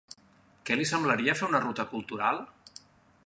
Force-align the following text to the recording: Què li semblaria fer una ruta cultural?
Què 0.69 0.77
li 0.79 0.87
semblaria 0.91 1.37
fer 1.41 1.49
una 1.51 1.63
ruta 1.67 1.87
cultural? 1.93 2.43